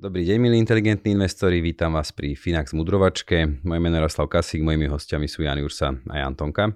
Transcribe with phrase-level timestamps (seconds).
[0.00, 3.60] Dobrý deň, milí inteligentní investori, vítam vás pri Finax Mudrovačke.
[3.60, 6.72] Moje meno je Raslav Kasík, mojimi hostiami sú Jan Ursa a Jan Tonka.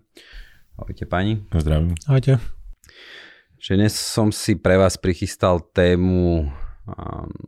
[0.77, 1.41] Ahojte páni.
[1.49, 1.97] Zdravím.
[2.05, 2.37] Ahojte.
[3.57, 6.53] Že dnes som si pre vás prichystal tému,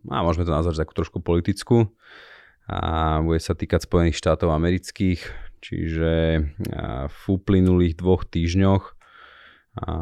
[0.08, 1.92] a môžeme to nazvať takú trošku politickú,
[2.64, 5.20] a bude sa týkať Spojených štátov amerických,
[5.60, 6.40] čiže
[7.04, 8.96] v uplynulých dvoch týždňoch
[9.84, 9.92] a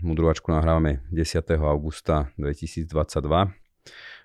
[0.00, 1.36] mudrovačku nahrávame 10.
[1.60, 3.60] augusta 2022.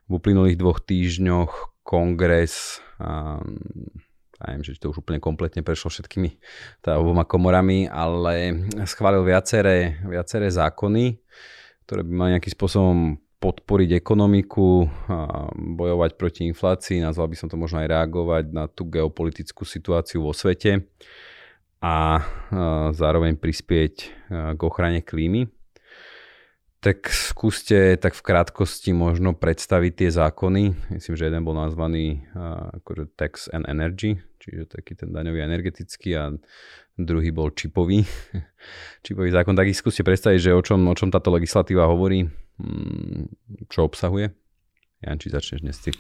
[0.08, 2.80] V uplynulých dvoch týždňoch kongres
[4.38, 6.38] ja neviem, že to už úplne kompletne prešlo všetkými
[6.86, 8.54] tá oboma komorami, ale
[8.86, 11.18] schválil viaceré, viaceré zákony,
[11.90, 12.98] ktoré by mali nejakým spôsobom
[13.42, 18.86] podporiť ekonomiku, a bojovať proti inflácii, nazval by som to možno aj reagovať na tú
[18.86, 20.86] geopolitickú situáciu vo svete
[21.82, 22.22] a
[22.94, 23.94] zároveň prispieť
[24.54, 25.50] k ochrane klímy.
[26.78, 30.94] Tak skúste tak v krátkosti možno predstaviť tie zákony.
[30.94, 32.22] Myslím, že jeden bol nazvaný
[32.82, 36.38] akože Tax and Energy, čiže taký ten daňový energetický a
[36.98, 38.06] druhý bol čipový,
[39.06, 39.58] čipový zákon.
[39.58, 42.30] Tak ich skúste predstaviť, že o čom, o čom táto legislatíva hovorí,
[42.62, 44.34] mm, čo obsahuje.
[44.98, 45.94] Jan, či začneš dnes ty.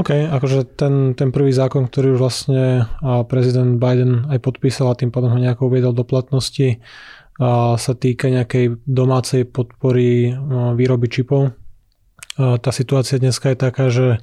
[0.00, 2.88] OK, akože ten, ten prvý zákon, ktorý už vlastne
[3.28, 6.80] prezident Biden aj podpísal a tým pádom ho nejako uviedol do platnosti,
[7.38, 10.34] sa týka nejakej domácej podpory
[10.74, 11.54] výroby čipov.
[12.34, 14.18] Tá situácia dneska je taká, že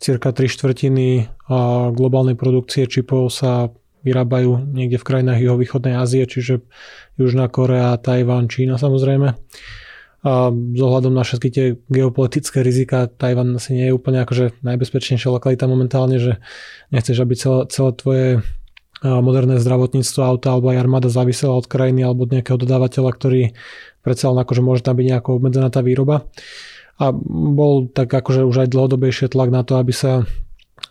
[0.00, 1.28] cirka 3 štvrtiny
[1.92, 6.64] globálnej produkcie čipov sa vyrábajú niekde v krajinách juhovýchodnej Ázie, čiže
[7.20, 9.36] Južná Korea, Tajván, Čína samozrejme.
[10.20, 15.32] A z ohľadom na všetky tie geopolitické rizika Tajvan asi nie je úplne akože najbezpečnejšia
[15.32, 16.40] lokalita momentálne, že
[16.92, 18.26] nechceš, aby celé, celé tvoje
[19.00, 23.42] moderné zdravotníctvo, auta alebo aj armáda závisela od krajiny alebo od nejakého dodávateľa, ktorý
[24.04, 26.28] predsa len akože môže tam byť nejako obmedzená tá výroba.
[27.00, 30.28] A bol tak akože už aj dlhodobejšie tlak na to, aby sa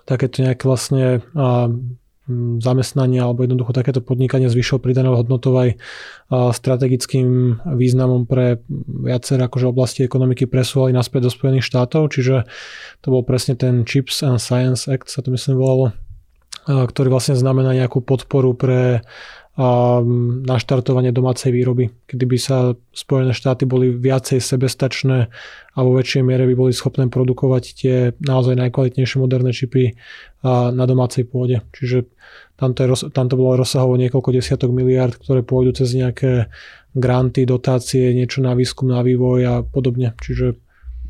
[0.09, 1.21] takéto nejaké vlastne
[2.61, 5.81] zamestnanie alebo jednoducho takéto podnikanie s vyššou pridanou hodnotou aj
[6.29, 12.45] strategickým významom pre viaceré akože oblasti ekonomiky presúvali naspäť do Spojených štátov, čiže
[13.01, 15.97] to bol presne ten Chips and Science Act, sa to myslím volalo,
[16.69, 19.01] ktorý vlastne znamená nejakú podporu pre
[20.47, 22.57] naštartovanie domácej výroby, kedy by sa
[22.95, 25.27] Spojené štáty boli viacej sebestačné
[25.75, 29.99] a vo väčšej miere by boli schopné produkovať tie naozaj najkvalitnejšie moderné čipy
[30.47, 31.59] na domácej pôde.
[31.75, 32.07] Čiže
[32.55, 36.47] tamto, je, tamto bolo rozsahovo niekoľko desiatok miliard, ktoré pôjdu cez nejaké
[36.95, 40.15] granty, dotácie, niečo na výskum, na vývoj a podobne.
[40.23, 40.55] Čiže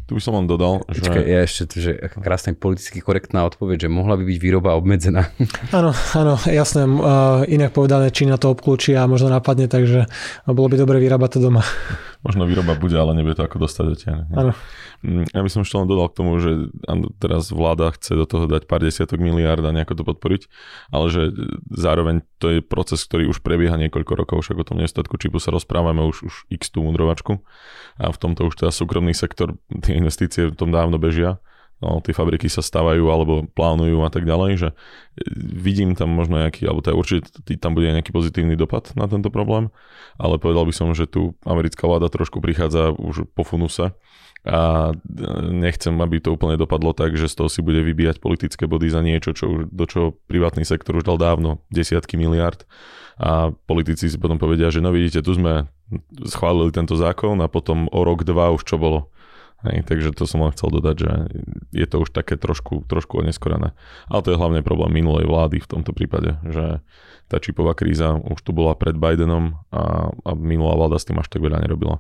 [0.10, 1.06] tu by som len dodal, že...
[1.06, 5.30] Počkaj, ja ešte, že krásne politicky korektná odpoveď, že mohla by byť výroba obmedzená.
[5.78, 6.90] Áno, áno, jasné.
[6.90, 10.10] Uh, inak povedané, Čína to obklúči a možno napadne, takže
[10.50, 11.62] bolo by dobre vyrábať to doma.
[12.20, 14.18] Možno výroba bude, ale nebude to ako dostať dotiaľ.
[14.36, 14.52] Áno.
[15.08, 16.68] Mm, ja by som ešte len dodal k tomu, že
[17.16, 20.42] teraz vláda chce do toho dať pár desiatok miliárd a nejako to podporiť,
[20.92, 21.32] ale že
[21.72, 25.56] zároveň to je proces, ktorý už prebieha niekoľko rokov, však o tom nedostatku čipu sa
[25.56, 27.40] rozprávame už, už x tú mudrovačku
[27.96, 31.40] a v tomto už teda súkromný sektor, tie investície v tom dávno bežia
[31.80, 34.70] no, tie fabriky sa stavajú alebo plánujú a tak ďalej, že
[35.36, 37.28] vidím tam možno nejaký, alebo teda určite
[37.60, 39.72] tam bude nejaký pozitívny dopad na tento problém,
[40.20, 43.96] ale povedal by som, že tu americká vláda trošku prichádza už po funuse
[44.48, 44.96] a
[45.52, 49.04] nechcem, aby to úplne dopadlo tak, že z toho si bude vybíjať politické body za
[49.04, 52.64] niečo, čo, do čoho privátny sektor už dal dávno desiatky miliard
[53.20, 55.68] a politici si potom povedia, že no vidíte, tu sme
[56.24, 59.12] schválili tento zákon a potom o rok, dva už čo bolo.
[59.60, 61.12] Hej, takže to som len chcel dodať, že
[61.76, 63.76] je to už také trošku, trošku oneskorené.
[64.08, 66.80] Ale to je hlavne problém minulej vlády v tomto prípade, že
[67.28, 71.28] tá čipová kríza už tu bola pred Bidenom a, a minulá vláda s tým až
[71.28, 72.00] tak veľa nerobila.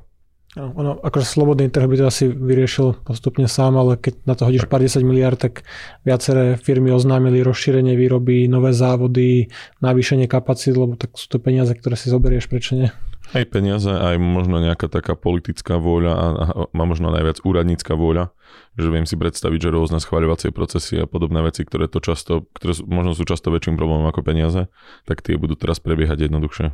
[0.58, 4.50] No, ono, akože slobodný trh by to asi vyriešil postupne sám, ale keď na to
[4.50, 5.62] hodíš pár 10 miliard, tak
[6.02, 9.54] viaceré firmy oznámili rozšírenie výroby, nové závody,
[9.86, 12.90] navýšenie kapacít, lebo tak sú to peniaze, ktoré si zoberieš, prečo nie?
[13.30, 16.26] Aj peniaze, aj možno nejaká taká politická vôľa a,
[16.66, 18.34] a možno najviac úradnícka vôľa,
[18.74, 22.74] že viem si predstaviť, že rôzne schváľovacie procesy a podobné veci, ktoré to často, ktoré
[22.74, 24.66] sú, možno sú často väčším problémom ako peniaze,
[25.06, 26.74] tak tie budú teraz prebiehať jednoduchšie.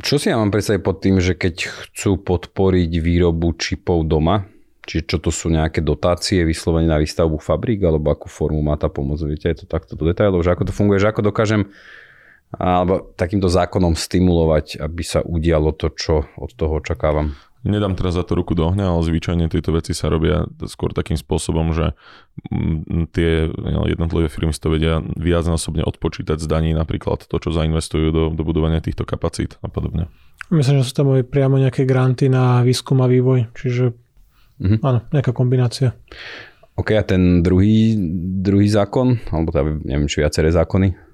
[0.00, 4.48] Čo si ja mám predstaviť pod tým, že keď chcú podporiť výrobu čipov doma,
[4.84, 8.88] čiže čo to sú nejaké dotácie vyslovene na výstavbu fabrík, alebo akú formu má tá
[8.88, 9.20] pomoc?
[9.24, 11.72] Viete, je to takto do detailov, že ako to funguje, že ako dokážem
[12.54, 17.34] alebo takýmto zákonom stimulovať, aby sa udialo to, čo od toho očakávam.
[17.66, 21.18] Nedám teraz za to ruku do ohňa, ale zvyčajne tieto veci sa robia skôr takým
[21.18, 21.98] spôsobom, že
[22.46, 23.50] mm, tie
[23.90, 28.42] jednotlivé firmy si to vedia viacnásobne odpočítať z daní, napríklad to, čo zainvestujú do, do
[28.46, 30.06] budovania týchto kapacít a podobne.
[30.54, 33.90] Myslím, že sú tam aj priamo nejaké granty na výskum a vývoj, čiže
[34.62, 34.78] mm-hmm.
[34.86, 35.90] áno, nejaká kombinácia.
[36.78, 37.98] OK, a ten druhý,
[38.46, 41.05] druhý zákon, alebo teda neviem, či viaceré zákony,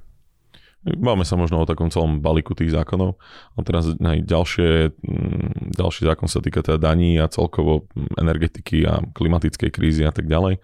[0.82, 3.14] Máme sa možno o takom celom balíku tých zákonov.
[3.54, 7.86] A teraz aj ďalšie, mm, ďalší zákon sa týka teda daní a celkovo
[8.18, 10.58] energetiky a klimatickej krízy a tak ďalej.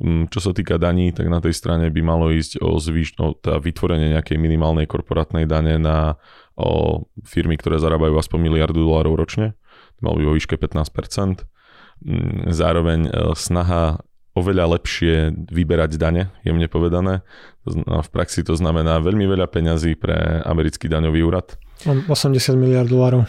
[0.00, 3.36] Mm, čo sa týka daní, tak na tej strane by malo ísť o, zvýš, o
[3.36, 6.16] teda vytvorenie nejakej minimálnej korporátnej dane na
[6.58, 9.52] o firmy, ktoré zarábajú aspoň miliardu dolárov ročne.
[10.00, 11.44] To malo by vo výške 15%.
[12.08, 14.00] Mm, zároveň e, snaha
[14.38, 17.26] oveľa lepšie vyberať dane, jemne povedané.
[17.66, 21.58] V praxi to znamená veľmi veľa peňazí pre americký daňový úrad.
[21.86, 23.22] 80 miliard dolárov.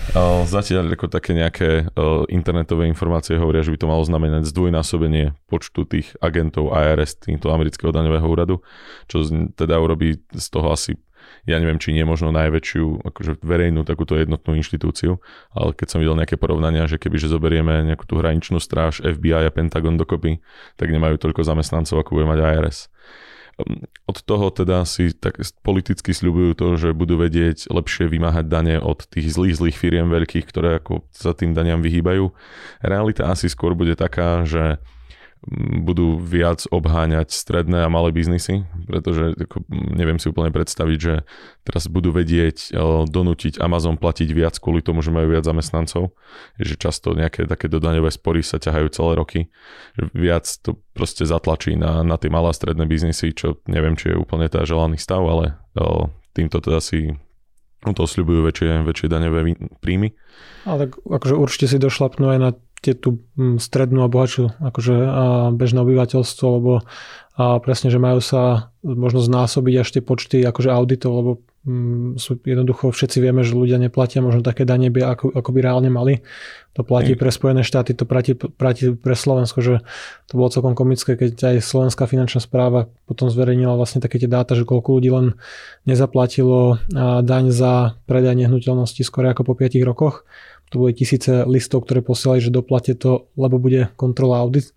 [0.50, 1.86] Zatiaľ ako také nejaké
[2.34, 7.94] internetové informácie hovoria, že by to malo znamenať zdvojnásobenie počtu tých agentov IRS, týmto amerického
[7.94, 8.66] daňového úradu,
[9.06, 9.22] čo
[9.54, 10.98] teda urobí z toho asi
[11.50, 15.18] ja neviem, či nie možno najväčšiu akože verejnú takúto jednotnú inštitúciu,
[15.52, 19.52] ale keď som videl nejaké porovnania, že kebyže zoberieme nejakú tú hraničnú stráž FBI a
[19.52, 20.40] Pentagon dokopy,
[20.78, 22.88] tak nemajú toľko zamestnancov, ako bude mať IRS.
[23.60, 28.76] Ehm, od toho teda si tak politicky sľubujú to, že budú vedieť lepšie vymáhať dane
[28.80, 32.32] od tých zlých, zlých firiem veľkých, ktoré ako sa tým daniam vyhýbajú.
[32.86, 34.80] Realita asi skôr bude taká, že
[35.80, 41.24] budú viac obháňať stredné a malé biznisy, pretože ako, neviem si úplne predstaviť, že
[41.64, 42.76] teraz budú vedieť
[43.08, 46.12] donútiť Amazon platiť viac kvôli tomu, že majú viac zamestnancov,
[46.60, 49.40] že často nejaké také dodaňové spory sa ťahajú celé roky,
[50.12, 54.20] viac to proste zatlačí na, na tie malé a stredné biznisy, čo neviem, či je
[54.20, 55.56] úplne tá želaný stav, ale
[56.36, 57.16] týmto teda si
[57.80, 60.12] to sľubujú väčšie, väčšie daňové príjmy.
[60.68, 64.96] Ale tak akože určite si došlapnú aj na tie tú mm, strednú a bohatšiu akože
[65.56, 66.72] bežné obyvateľstvo, lebo
[67.40, 71.32] a presne, že majú sa možno znásobiť až tie počty akože auditov, lebo
[71.64, 75.88] mm, sú jednoducho všetci vieme, že ľudia neplatia možno také dane, ako, ako by reálne
[75.88, 76.20] mali.
[76.76, 79.80] To platí pre Spojené štáty, to platí, platí pre Slovensko, že
[80.28, 84.52] to bolo celkom komické, keď aj Slovenská finančná správa potom zverejnila vlastne také tie dáta,
[84.52, 85.40] že koľko ľudí len
[85.88, 86.84] nezaplatilo
[87.24, 90.28] daň za predaj nehnuteľnosti skôr ako po 5 rokoch
[90.70, 94.72] to bude tisíce listov, ktoré posielali, že doplate to, lebo bude kontrola audit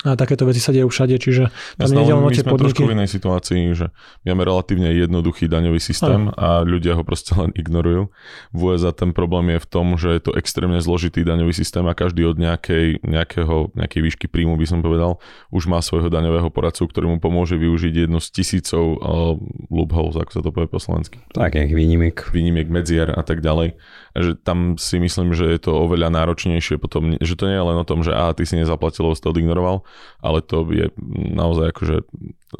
[0.00, 2.72] a takéto veci sa dejú všade, čiže tam Jasne, my sme podniky.
[2.72, 3.92] trošku v inej situácii, že
[4.24, 6.64] my máme relatívne jednoduchý daňový systém a.
[6.64, 8.08] a ľudia ho proste len ignorujú.
[8.56, 11.92] V USA ten problém je v tom, že je to extrémne zložitý daňový systém a
[11.92, 15.20] každý od nejakej, nejakého, nejakej výšky príjmu by som povedal,
[15.52, 19.36] už má svojho daňového poradcu, ktorý mu pomôže využiť jednu z tisícov uh,
[19.68, 21.20] loopholes, ako sa to povie po slovensky.
[21.36, 22.16] Tak, výnimiek.
[22.32, 23.76] Výnimiek, medzier a tak ďalej.
[24.16, 27.76] Že tam si myslím, že je to oveľa náročnejšie potom, že to nie je len
[27.76, 29.84] o tom, že a ty si nezaplatil, lebo si to ignoroval,
[30.20, 30.92] ale to je
[31.32, 31.96] naozaj akože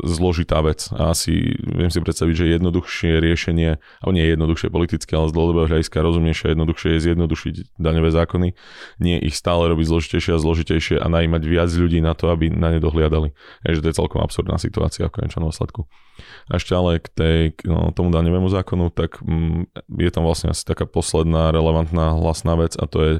[0.00, 5.28] zložitá vec a asi viem si predstaviť, že jednoduchšie riešenie, alebo nie jednoduchšie politické, ale
[5.28, 8.48] z dlhodobého hľadiska rozumnejšie a jednoduchšie je zjednodušiť daňové zákony,
[9.02, 12.70] nie ich stále robiť zložitejšie a zložitejšie a najímať viac ľudí na to, aby na
[12.70, 13.34] ne dohliadali.
[13.66, 15.90] Takže to je celkom absurdná situácia v konečnom dôsledku.
[16.46, 20.62] A ešte ale k tej, no, tomu daňovému zákonu, tak mm, je tam vlastne asi
[20.62, 23.12] taká posledná relevantná hlasná vec a to je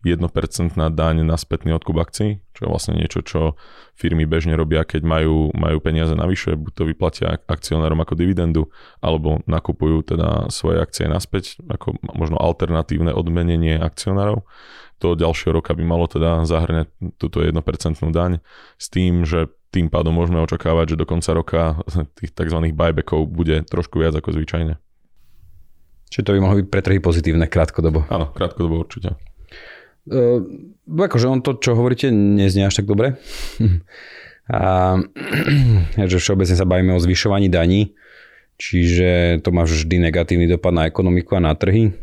[0.00, 3.60] 1% daň na spätný odkup akcií, čo je vlastne niečo, čo
[3.92, 8.72] firmy bežne robia, keď majú, majú peniaze navyše, buď to vyplatia akcionárom ako dividendu,
[9.04, 14.48] alebo nakupujú teda svoje akcie naspäť, ako možno alternatívne odmenenie akcionárov.
[15.04, 17.56] To ďalšieho roka by malo teda zahrňať túto 1%
[18.12, 18.40] daň
[18.76, 21.60] s tým, že tým pádom môžeme očakávať, že do konca roka
[22.18, 22.58] tých tzv.
[22.72, 24.76] buybackov bude trošku viac ako zvyčajne.
[26.10, 28.02] Čiže to by mohlo byť pre trhy pozitívne krátkodobo.
[28.10, 29.14] Áno, krátkodobo určite.
[30.08, 30.40] Uh,
[30.88, 33.16] akože on to, čo hovoríte, neznie až tak dobre.
[34.50, 34.98] A
[36.10, 37.94] že všeobecne sa bavíme o zvyšovaní daní,
[38.58, 41.94] čiže to má vždy negatívny dopad na ekonomiku a na trhy.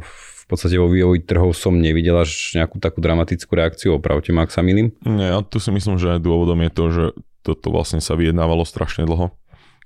[0.00, 4.56] V podstate vo vývoji trhov som nevidel až nejakú takú dramatickú reakciu, opravte ma, ak
[4.56, 4.96] sa milím.
[5.04, 7.04] Nie, ja tu si myslím, že dôvodom je to, že
[7.44, 9.36] toto vlastne sa vyjednávalo strašne dlho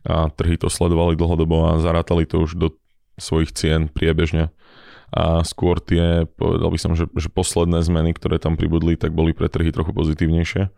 [0.07, 2.69] a trhy to sledovali dlhodobo a zarátali to už do
[3.19, 4.55] svojich cien priebežne
[5.17, 9.33] a skôr tie, povedal by som, že, že posledné zmeny, ktoré tam pribudli, tak boli
[9.33, 10.69] pre trhy trochu pozitívnejšie.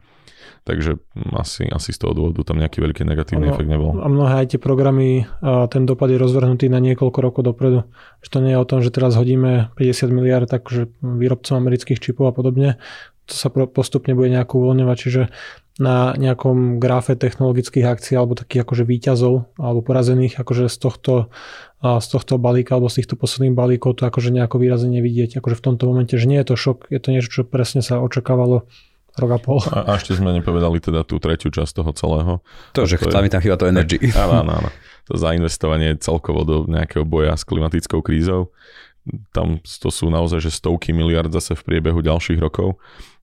[0.63, 1.01] Takže
[1.35, 3.99] asi, asi z toho dôvodu tam nejaký veľký negatívny no, efekt nebol.
[3.99, 5.25] A mnohé aj tie programy,
[5.73, 7.89] ten dopad je rozvrhnutý na niekoľko rokov dopredu.
[8.21, 12.31] Že to nie je o tom, že teraz hodíme 50 miliard takže výrobcom amerických čipov
[12.31, 12.77] a podobne.
[13.29, 15.23] To sa postupne bude nejako uvoľňovať, čiže
[15.79, 21.15] na nejakom grafe technologických akcií alebo takých akože výťazov alebo porazených akože z tohto,
[21.79, 25.65] z tohto balíka alebo z týchto posledných balíkov to akože nejako výrazne nevidieť akože v
[25.71, 28.67] tomto momente, že nie je to šok, je to niečo, čo presne sa očakávalo
[29.19, 29.59] rok a pol.
[29.71, 32.33] A, a ešte sme nepovedali teda tú tretiu časť toho celého.
[32.75, 33.99] To, že to mi tam chýba to energy.
[34.15, 34.71] Áno, áno, áno.
[35.11, 38.55] To zainvestovanie celkovo do nejakého boja s klimatickou krízou
[39.33, 42.77] tam to sú naozaj že stovky miliard zase v priebehu ďalších rokov.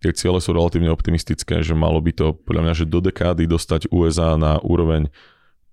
[0.05, 3.89] Tie ciele sú relatívne optimistické, že malo by to podľa mňa, že do dekády dostať
[3.89, 5.09] USA na úroveň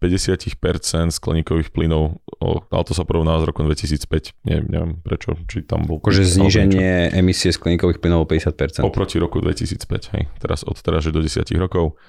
[0.01, 5.85] 50% skleníkových plynov, ale to sa porovná s rokom 2005, neviem, neviem prečo, či tam
[5.85, 6.01] bol...
[6.01, 8.81] Akože zníženie emisie skleníkových plynov o 50%.
[8.89, 12.01] Oproti roku 2005, hej, teraz od teraz, že do 10 rokov,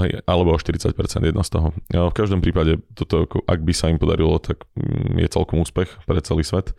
[0.00, 1.76] hej, alebo o 40%, jedno z toho.
[1.92, 5.92] Ja, v každom prípade, toto, ak by sa im podarilo, tak mm, je celkom úspech
[6.08, 6.72] pre celý svet.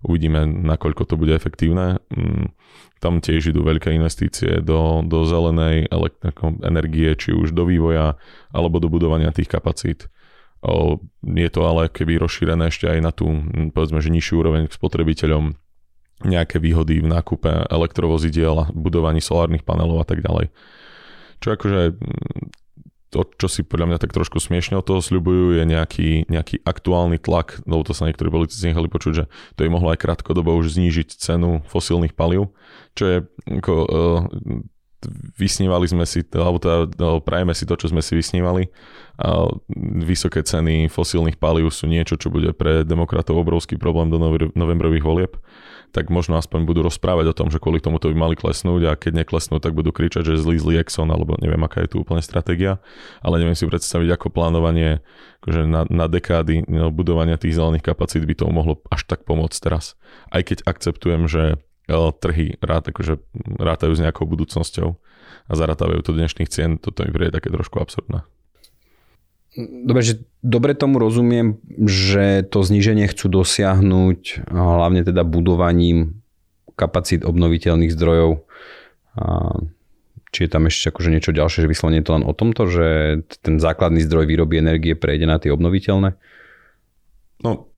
[0.00, 2.00] Uvidíme, nakoľko to bude efektívne.
[2.08, 2.56] Mm,
[3.00, 5.88] tam tiež idú veľké investície do, do zelenej
[6.64, 8.16] energie, či už do vývoja,
[8.52, 10.08] alebo do budovania tých kapacít.
[11.24, 13.28] Je to ale keby rozšírené ešte aj na tú,
[13.72, 15.56] povedzme, že nižšiu úroveň k spotrebiteľom,
[16.20, 20.52] nejaké výhody v nákupe elektrovozidiel budovaní solárnych panelov a tak ďalej.
[21.40, 21.96] Čo akože
[23.10, 27.18] to, čo si podľa mňa tak trošku smiešne od toho sľubujú, je nejaký, nejaký aktuálny
[27.18, 29.24] tlak, lebo to sa niektorí politici nechali počuť, že
[29.58, 32.54] to im mohlo aj krátkodobo už znížiť cenu fosílnych palív,
[32.94, 33.16] čo je
[33.50, 34.20] ako, uh,
[35.40, 38.68] vysnívali sme si, alebo teda no, prajeme si to, čo sme si vysnívali.
[39.20, 39.48] A
[40.04, 44.20] vysoké ceny fosílnych palív sú niečo, čo bude pre demokratov obrovský problém do
[44.56, 45.32] novembrových volieb
[45.90, 48.92] tak možno aspoň budú rozprávať o tom, že kvôli tomu to by mali klesnúť a
[48.94, 52.22] keď neklesnú, tak budú kričať, že zlý zlý Exxon, alebo neviem, aká je tu úplne
[52.22, 52.78] stratégia,
[53.20, 55.02] ale neviem si predstaviť, ako plánovanie
[55.42, 59.58] akože na, na dekády no, budovania tých zelených kapacít by to mohlo až tak pomôcť
[59.58, 59.98] teraz.
[60.30, 61.58] Aj keď akceptujem, že
[62.22, 63.18] trhy rád, akože
[63.58, 64.88] rátajú s nejakou budúcnosťou
[65.50, 68.22] a zarátajú to dnešných cien, toto mi príde také trošku absurdné.
[69.58, 76.22] Dobre, že dobre tomu rozumiem, že to zníženie chcú dosiahnuť hlavne teda budovaním
[76.78, 78.46] kapacít obnoviteľných zdrojov.
[80.30, 82.88] Či je tam ešte akože niečo ďalšie, že vyslovene to len o tomto, že
[83.42, 86.14] ten základný zdroj výroby energie prejde na tie obnoviteľné?
[87.42, 87.72] No,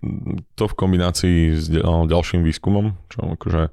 [0.59, 3.73] to v kombinácii s ďalším výskumom, čo akože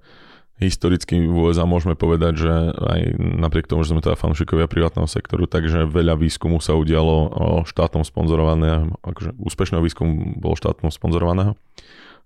[0.59, 5.47] historicky v USA môžeme povedať, že aj napriek tomu, že sme teda fanúšikovia privátneho sektoru,
[5.47, 7.31] takže veľa výskumu sa udialo
[7.63, 11.55] štátom sponzorovaného, akože úspešného výskumu bolo štátom sponzorovaného.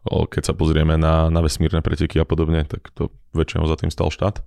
[0.03, 4.11] Keď sa pozrieme na, na vesmírne preteky a podobne, tak to väčšinou za tým stal
[4.11, 4.41] štát.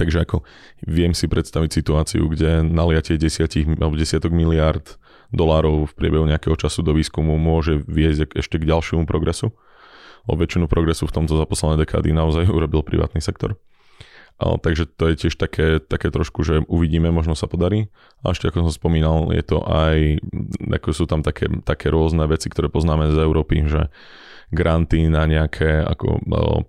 [0.00, 0.42] Takže ako
[0.88, 4.96] viem si predstaviť situáciu, kde naliatie desiatich, alebo desiatok miliard
[5.28, 9.52] dolárov v priebehu nejakého času do výskumu môže viesť ešte k ďalšiemu progresu
[10.24, 13.56] o väčšinu progresu v tomto za posledné dekády naozaj urobil privátny sektor.
[14.34, 17.86] A, takže to je tiež také, také trošku, že uvidíme, možno sa podarí.
[18.26, 20.18] A ešte ako som spomínal, je to aj,
[20.74, 23.94] ako sú tam také, také rôzne veci, ktoré poznáme z Európy, že
[24.52, 26.20] granty na nejaké ako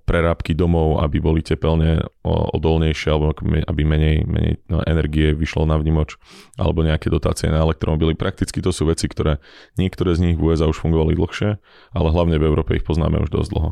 [0.07, 6.15] prerábky domov, aby boli tepelne odolnejšie alebo aby menej, menej no, energie vyšlo na vnimoč
[6.55, 8.15] alebo nejaké dotácie na elektromobily.
[8.15, 9.43] Prakticky to sú veci, ktoré
[9.75, 11.49] niektoré z nich v USA už fungovali dlhšie,
[11.91, 13.71] ale hlavne v Európe ich poznáme už dosť dlho.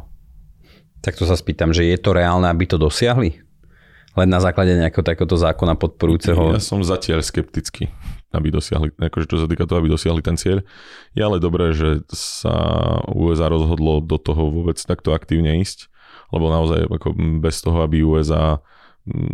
[1.03, 3.43] Tak to sa spýtam, že je to reálne, aby to dosiahli?
[4.13, 6.53] Len na základe nejakého takéhoto zákona podporujúceho?
[6.55, 7.89] Ja som zatiaľ skeptický
[8.33, 10.65] aby dosiahli, akože čo sa týka toho, aby dosiahli ten cieľ.
[11.13, 12.53] Je ale dobré, že sa
[13.13, 15.87] USA rozhodlo do toho vôbec takto aktívne ísť,
[16.33, 18.59] lebo naozaj ako bez toho, aby USA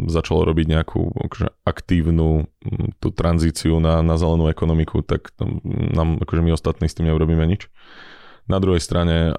[0.09, 2.49] začalo robiť nejakú akože aktívnu
[2.97, 5.29] tú tranzíciu na, na zelenú ekonomiku, tak
[5.93, 7.69] nám, akože my ostatní s tým neurobíme nič.
[8.49, 9.37] Na druhej strane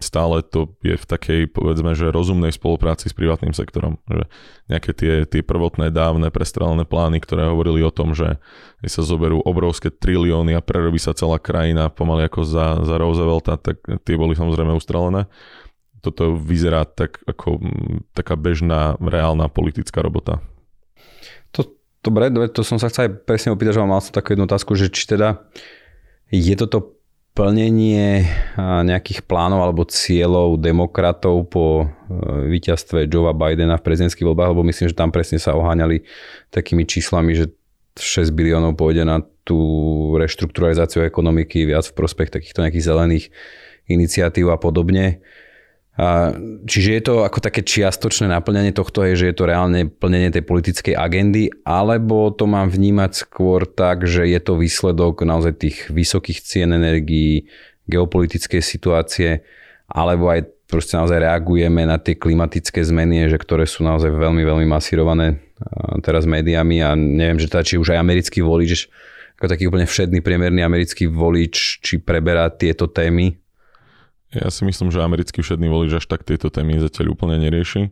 [0.00, 4.00] stále to je v takej, povedzme, že rozumnej spolupráci s privátnym sektorom.
[4.08, 4.24] Že
[4.72, 8.40] nejaké tie, tie prvotné, dávne, prestrelené plány, ktoré hovorili o tom, že
[8.88, 13.84] sa zoberú obrovské trilióny a prerobí sa celá krajina pomaly ako za, za Roosevelta, tak
[13.84, 15.28] tie boli samozrejme ustrelené.
[16.00, 17.60] Toto vyzerá tak ako
[18.16, 20.40] taká bežná, reálna politická robota.
[21.52, 21.68] To,
[22.00, 24.88] dobre, to som sa chcel aj presne opýtať, že mal som takú jednu otázku, že
[24.88, 25.44] či teda
[26.32, 26.99] je toto
[27.40, 28.28] plnenie
[28.60, 34.92] nejakých plánov alebo cieľov demokratov po e, víťazstve Joea Bidena v prezidentských voľbách, lebo myslím,
[34.92, 36.04] že tam presne sa oháňali
[36.52, 37.48] takými číslami, že
[37.96, 39.56] 6 biliónov pôjde na tú
[40.20, 43.24] reštrukturalizáciu ekonomiky, viac v prospech takýchto nejakých zelených
[43.88, 45.24] iniciatív a podobne.
[46.64, 50.94] Čiže je to ako také čiastočné naplňanie tohto, že je to reálne plnenie tej politickej
[50.96, 56.70] agendy, alebo to mám vnímať skôr tak, že je to výsledok naozaj tých vysokých cien
[56.72, 57.50] energií,
[57.90, 59.42] geopolitickej situácie,
[59.90, 64.66] alebo aj proste naozaj reagujeme na tie klimatické zmeny, že ktoré sú naozaj veľmi, veľmi
[64.70, 65.42] masírované
[66.06, 66.78] teraz médiami.
[66.86, 68.86] A neviem, že teda, či už aj americký volič,
[69.42, 73.39] ako taký úplne všedný priemerný americký volič, či preberá tieto témy
[74.30, 77.90] ja si myslím, že americký všedný volič až tak tieto témy zatiaľ úplne nerieši.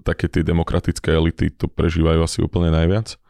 [0.00, 3.20] Také tie demokratické elity to prežívajú asi úplne najviac.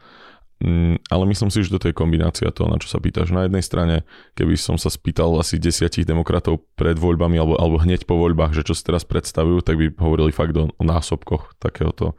[0.63, 3.35] Mm, ale myslím si, že toto je kombinácia toho, na čo sa pýtaš.
[3.35, 4.07] Na jednej strane,
[4.39, 8.63] keby som sa spýtal asi desiatich demokratov pred voľbami alebo, alebo hneď po voľbách, že
[8.63, 12.15] čo si teraz predstavujú, tak by hovorili fakt o, o násobkoch takéhoto,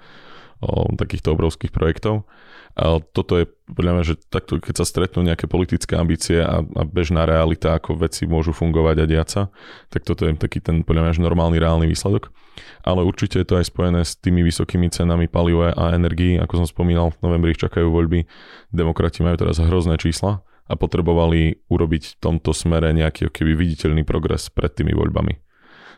[0.59, 2.27] o takýchto obrovských projektov.
[2.75, 6.81] A toto je podľa mňa, že takto, keď sa stretnú nejaké politické ambície a, a
[6.83, 9.41] bežná realita, ako veci môžu fungovať a diať sa,
[9.87, 12.35] tak toto je taký ten podľa mňa, že normálny, reálny výsledok.
[12.83, 16.35] Ale určite je to aj spojené s tými vysokými cenami paliva a energii.
[16.35, 18.27] Ako som spomínal, v novembri čakajú voľby.
[18.75, 24.51] Demokrati majú teraz hrozné čísla a potrebovali urobiť v tomto smere nejaký keby viditeľný progres
[24.51, 25.44] pred tými voľbami.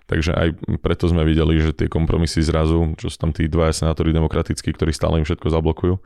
[0.08, 0.48] Takže aj
[0.80, 4.96] preto sme videli, že tie kompromisy zrazu, čo sú tam tí dvaja senátori demokratickí, ktorí
[4.96, 6.00] stále im všetko zablokujú,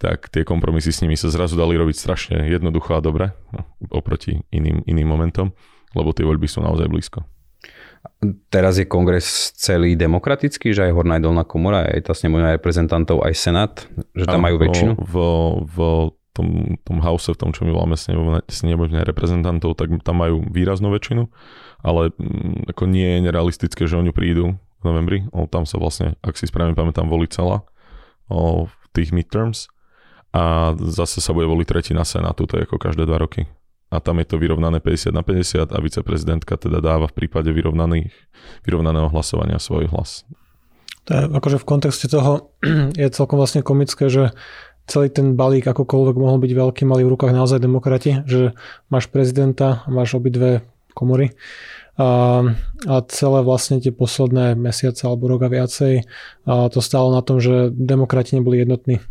[0.00, 4.40] tak tie kompromisy s nimi sa zrazu dali robiť strašne jednoducho a dobre no, oproti
[4.48, 5.52] iným, iným momentom,
[5.92, 7.28] lebo tie voľby sú naozaj blízko.
[8.48, 13.20] Teraz je kongres celý demokratický, že aj Horná aj Dolná komora, aj tá snemovňa reprezentantov,
[13.22, 13.72] aj Senát,
[14.16, 14.96] že tam majú väčšinu?
[14.96, 15.14] V,
[15.68, 15.76] v
[16.32, 17.94] tom, tom house, v tom, čo my voláme
[18.48, 21.28] snemovňa reprezentantov, tak tam majú výraznú väčšinu
[21.82, 25.26] ale mm, ako nie je nerealistické, že oni prídu v novembri.
[25.34, 27.66] O, tam sa vlastne, ak si správne pamätám, volí celá
[28.30, 29.70] o, v tých midterms
[30.32, 33.44] a zase sa bude voliť tretina senátu, to je ako každé dva roky.
[33.92, 38.08] A tam je to vyrovnané 50 na 50 a viceprezidentka teda dáva v prípade vyrovnaných,
[38.64, 40.24] vyrovnaného hlasovania svoj hlas.
[41.04, 42.56] To je akože v kontexte toho
[43.00, 44.32] je celkom vlastne komické, že
[44.88, 48.56] celý ten balík akokoľvek mohol byť veľký, mali v rukách naozaj demokrati, že
[48.88, 51.34] máš prezidenta, máš obidve komory.
[52.00, 52.40] A,
[52.88, 56.08] a celé vlastne tie posledné mesiace alebo rok a viacej
[56.48, 59.04] a to stálo na tom, že demokrati neboli jednotní.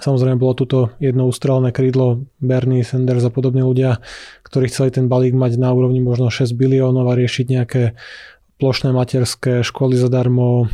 [0.00, 4.02] Samozrejme bolo tuto jedno ústrelné krídlo Bernie Sanders a podobní ľudia,
[4.42, 7.82] ktorí chceli ten balík mať na úrovni možno 6 biliónov a riešiť nejaké
[8.58, 10.66] plošné materské školy zadarmo,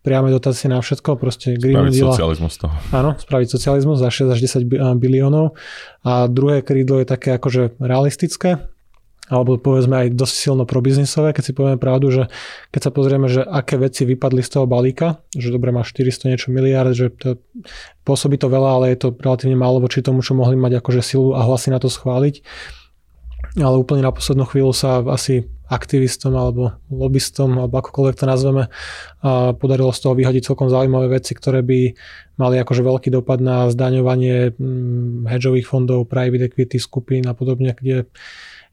[0.00, 2.72] priame dotácie na všetko, proste Green Spraviť socializmus toho.
[2.96, 5.52] Áno, spraviť socializmus za 6 až 10 biliónov.
[6.06, 8.64] A druhé krídlo je také akože realistické,
[9.28, 12.22] alebo povedzme aj dosť silno probiznisové, keď si povieme pravdu, že
[12.72, 16.48] keď sa pozrieme, že aké veci vypadli z toho balíka, že dobre má 400 niečo
[16.48, 17.36] miliard, že to,
[18.08, 21.36] pôsobí to veľa, ale je to relatívne málo voči tomu, čo mohli mať akože silu
[21.36, 22.40] a hlasy na to schváliť.
[23.60, 28.64] Ale úplne na poslednú chvíľu sa asi aktivistom alebo lobbystom, alebo akokoľvek to nazveme,
[29.20, 31.92] a podarilo z toho vyhodiť celkom zaujímavé veci, ktoré by
[32.40, 38.08] mali akože veľký dopad na zdaňovanie mm, hedžových fondov, private equity skupín a podobne, kde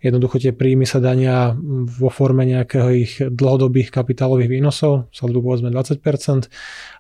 [0.06, 1.58] Jednoducho tie príjmy sa dania
[1.90, 6.46] vo forme nejakého ich dlhodobých kapitálových výnosov, saldú povedzme 20%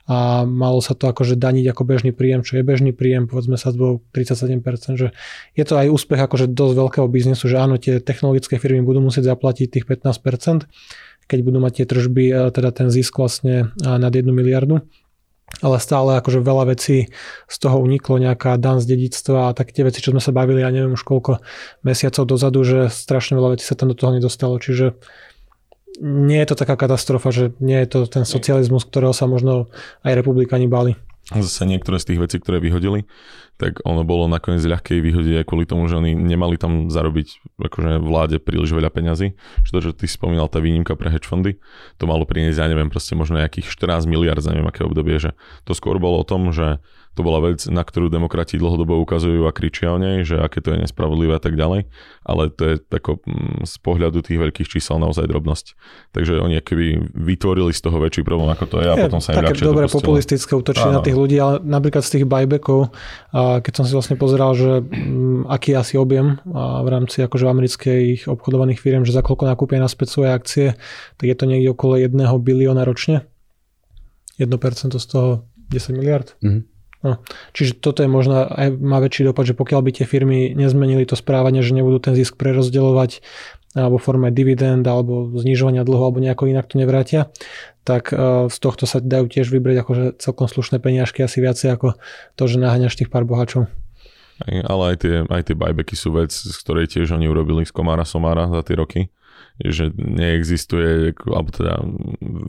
[0.10, 3.70] a malo sa to akože daniť ako bežný príjem, čo je bežný príjem, povedzme sa
[3.70, 5.14] 37%, že
[5.54, 9.30] je to aj úspech akože dosť veľkého biznesu, že áno, tie technologické firmy budú musieť
[9.38, 10.66] zaplatiť tých 15%,
[11.30, 14.82] keď budú mať tie tržby, teda ten zisk vlastne nad 1 miliardu
[15.64, 17.12] ale stále akože veľa vecí
[17.48, 20.64] z toho uniklo, nejaká dan z dedictva a tak tie veci, čo sme sa bavili,
[20.64, 21.40] ja neviem už koľko
[21.86, 25.00] mesiacov dozadu, že strašne veľa vecí sa tam do toho nedostalo, čiže
[26.04, 29.72] nie je to taká katastrofa, že nie je to ten socializmus, ktorého sa možno
[30.04, 31.00] aj republikáni báli.
[31.34, 33.10] Zase niektoré z tých vecí, ktoré vyhodili,
[33.58, 37.98] tak ono bolo nakoniec ľahké vyhodiť aj kvôli tomu, že oni nemali tam zarobiť akože
[37.98, 39.34] vláde príliš veľa peňazí.
[39.66, 41.58] Že to, že ty spomínal tá výnimka pre hedge fondy,
[41.98, 45.34] to malo priniesť, ja neviem, proste možno nejakých 14 miliard za neviem aké obdobie, že
[45.66, 46.78] to skôr bolo o tom, že
[47.16, 50.76] to bola vec, na ktorú demokrati dlhodobo ukazujú a kričia o nej, že aké to
[50.76, 51.88] je nespravodlivé a tak ďalej,
[52.28, 55.66] ale to je tako, mm, z pohľadu tých veľkých čísel naozaj drobnosť.
[56.12, 59.32] Takže oni keby vytvorili z toho väčší problém, ako to je a je, potom sa
[59.32, 62.92] im Také dobre populistické útočí na tých ľudí, ale napríklad z tých buybackov,
[63.64, 68.28] keď som si vlastne pozeral, že mm, aký je asi objem v rámci akože amerických
[68.28, 70.68] obchodovaných firm, že za koľko nakúpia naspäť svoje akcie,
[71.16, 72.12] tak je to niekde okolo 1
[72.44, 73.24] bilióna ročne.
[74.36, 74.52] 1%
[75.00, 76.36] z toho 10 miliard.
[76.44, 76.75] Mm-hmm.
[77.06, 77.22] No,
[77.54, 81.14] čiže toto je možno aj má väčší dopad, že pokiaľ by tie firmy nezmenili to
[81.14, 83.22] správanie, že nebudú ten zisk prerozdeľovať
[83.78, 87.30] alebo forme dividend alebo znižovania dlhu alebo nejako inak to nevrátia,
[87.86, 91.94] tak e, z tohto sa dajú tiež vybrať akože celkom slušné peniažky asi viacej ako
[92.34, 93.70] to, že naháňaš tých pár bohačov.
[94.42, 98.04] Ale aj tie, aj tie buybacky sú vec, z ktorej tiež oni urobili z komára
[98.08, 99.02] somára za tie roky
[99.64, 101.80] že neexistuje, alebo teda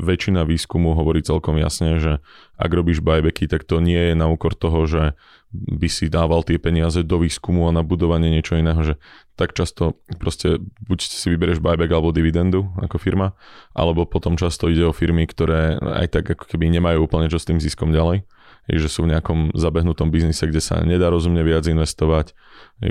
[0.03, 2.19] väčšina výskumu hovorí celkom jasne, že
[2.59, 5.14] ak robíš buybacky, tak to nie je na úkor toho, že
[5.55, 8.95] by si dával tie peniaze do výskumu a na budovanie niečo iného, že
[9.38, 10.59] tak často proste
[10.90, 13.38] buď si vyberieš buyback alebo dividendu ako firma,
[13.71, 17.47] alebo potom často ide o firmy, ktoré aj tak ako keby nemajú úplne čo s
[17.47, 18.27] tým ziskom ďalej
[18.66, 22.35] že sú v nejakom zabehnutom biznise, kde sa nedá rozumne viac investovať,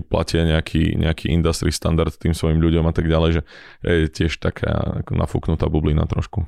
[0.07, 3.41] platia nejaký, nejaký industry standard tým svojim ľuďom a tak ďalej, že
[3.83, 6.47] je tiež taká nafúknutá bublina trošku.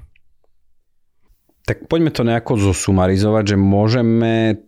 [1.67, 4.63] Tak poďme to nejako zosumarizovať, že môžeme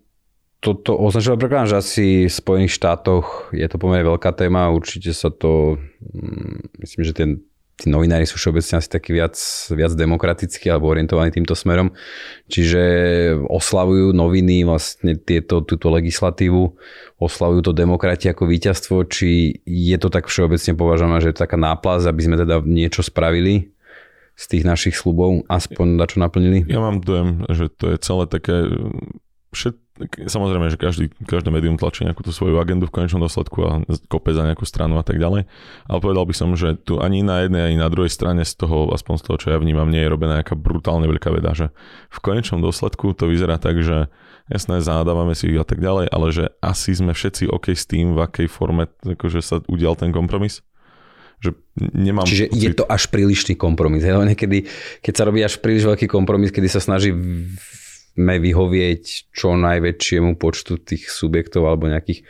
[0.59, 5.31] toto označovať, prekladám, že asi v Spojených štátoch je to pomerne veľká téma, určite sa
[5.31, 7.29] to, mm, myslím, že ten
[7.79, 9.39] tí novinári sú všeobecne asi takí viac,
[9.71, 11.95] viac demokratickí alebo orientovaní týmto smerom.
[12.51, 12.83] Čiže
[13.47, 16.75] oslavujú noviny vlastne tieto, túto legislatívu,
[17.23, 21.55] oslavujú to demokrati ako víťazstvo, či je to tak všeobecne považované, že je to taká
[21.55, 23.71] náplaz, aby sme teda niečo spravili
[24.35, 26.67] z tých našich slubov, aspoň na čo naplnili?
[26.67, 28.71] Ja mám dojem, že to je celé také
[29.51, 29.75] všet,
[30.07, 33.71] samozrejme, že každý, každé médium tlačí nejakú tú svoju agendu v konečnom dôsledku a
[34.07, 35.45] kope za nejakú stranu a tak ďalej.
[35.91, 38.89] Ale povedal by som, že tu ani na jednej, ani na druhej strane z toho,
[38.95, 41.75] aspoň z toho, čo ja vnímam, nie je robená nejaká brutálne veľká veda, že
[42.09, 44.07] v konečnom dôsledku to vyzerá tak, že
[44.47, 48.15] jasné, zadávame si ich a tak ďalej, ale že asi sme všetci OK s tým,
[48.15, 50.63] v akej forme akože sa udial ten kompromis
[51.39, 52.59] že nemám Čiže pocit...
[52.59, 54.03] je to až prílišný kompromis.
[54.03, 54.11] Hej?
[54.11, 54.67] Niekedy,
[54.99, 57.15] keď sa robí až príliš veľký kompromis, kedy sa snaží
[58.19, 62.27] chceme vyhovieť čo najväčšiemu počtu tých subjektov alebo nejakých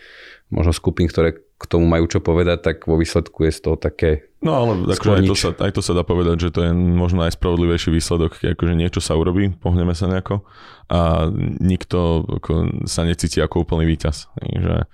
[0.54, 4.30] možno skupín, ktoré k tomu majú čo povedať, tak vo výsledku je z toho také
[4.39, 7.28] No ale akože aj, to sa, aj to sa dá povedať, že to je možno
[7.28, 10.47] najspravodlivejší výsledok, keď akože niečo sa urobí, pohneme sa nejako.
[10.88, 11.28] A
[11.60, 14.32] nikto ako, sa necíti ako úplný víťaz.
[14.39, 14.88] Takže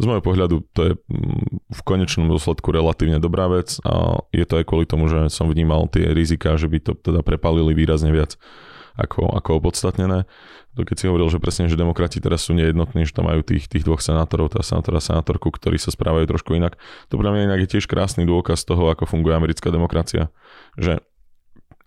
[0.00, 4.56] z môjho pohľadu to je mm, v konečnom dôsledku relatívne dobrá vec a je to
[4.56, 8.40] aj kvôli tomu, že som vnímal tie rizika, že by to teda prepalili výrazne viac
[8.96, 10.24] ako, ako opodstatnené.
[10.76, 13.68] To keď si hovoril, že presne, že demokrati teraz sú nejednotní, že tam majú tých,
[13.68, 16.76] tých dvoch senátorov, tá senátora a senátorku, ktorí sa správajú trošku inak.
[17.12, 20.32] To pre mňa inak je tiež krásny dôkaz toho, ako funguje americká demokracia.
[20.76, 21.00] Že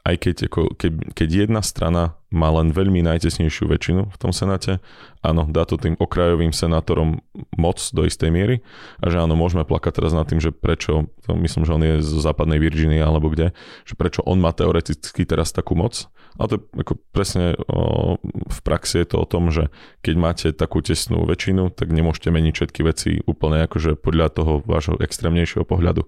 [0.06, 4.78] aj keď, ako, keď, keď jedna strana má len veľmi najtesnejšiu väčšinu v tom senáte,
[5.26, 7.26] áno, dá to tým okrajovým senátorom
[7.58, 8.56] moc do istej miery
[9.02, 11.96] a že áno, môžeme plakať teraz nad tým, že prečo, to myslím, že on je
[12.06, 13.52] z západnej Virginie alebo kde,
[13.84, 16.06] že prečo on má teoreticky teraz takú moc.
[16.38, 19.74] A to je ako presne o, v praxi je to o tom, že
[20.06, 24.96] keď máte takú tesnú väčšinu, tak nemôžete meniť všetky veci úplne akože podľa toho vášho
[25.02, 26.06] extrémnejšieho pohľadu.